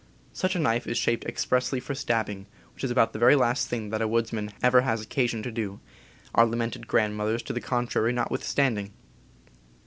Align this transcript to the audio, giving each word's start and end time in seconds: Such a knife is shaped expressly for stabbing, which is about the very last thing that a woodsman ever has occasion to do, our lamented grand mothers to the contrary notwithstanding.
Such 0.33 0.55
a 0.55 0.59
knife 0.59 0.87
is 0.87 0.97
shaped 0.97 1.25
expressly 1.25 1.79
for 1.79 1.93
stabbing, 1.93 2.47
which 2.73 2.83
is 2.83 2.89
about 2.89 3.13
the 3.13 3.19
very 3.19 3.35
last 3.35 3.67
thing 3.67 3.91
that 3.91 4.01
a 4.01 4.07
woodsman 4.07 4.51
ever 4.63 4.81
has 4.81 4.99
occasion 4.99 5.43
to 5.43 5.51
do, 5.51 5.79
our 6.33 6.47
lamented 6.47 6.87
grand 6.87 7.15
mothers 7.15 7.43
to 7.43 7.53
the 7.53 7.61
contrary 7.61 8.11
notwithstanding. 8.11 8.93